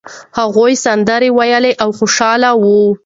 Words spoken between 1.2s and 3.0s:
ویلې او خوشاله وو.